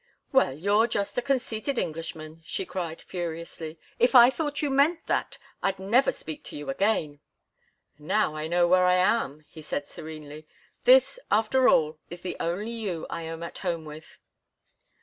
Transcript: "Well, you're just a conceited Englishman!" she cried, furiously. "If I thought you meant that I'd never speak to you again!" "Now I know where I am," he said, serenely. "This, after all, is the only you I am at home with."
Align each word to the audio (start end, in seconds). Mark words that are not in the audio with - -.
"Well, 0.31 0.51
you're 0.53 0.87
just 0.87 1.19
a 1.19 1.21
conceited 1.21 1.77
Englishman!" 1.77 2.41
she 2.43 2.65
cried, 2.65 2.99
furiously. 3.03 3.77
"If 3.99 4.15
I 4.15 4.31
thought 4.31 4.63
you 4.63 4.71
meant 4.71 5.05
that 5.05 5.37
I'd 5.61 5.77
never 5.77 6.11
speak 6.11 6.43
to 6.45 6.57
you 6.57 6.71
again!" 6.71 7.19
"Now 7.99 8.35
I 8.35 8.47
know 8.47 8.67
where 8.67 8.85
I 8.85 8.95
am," 8.95 9.45
he 9.47 9.61
said, 9.61 9.87
serenely. 9.87 10.47
"This, 10.85 11.19
after 11.29 11.69
all, 11.69 11.99
is 12.09 12.21
the 12.21 12.35
only 12.39 12.71
you 12.71 13.05
I 13.11 13.21
am 13.21 13.43
at 13.43 13.59
home 13.59 13.85
with." 13.85 14.17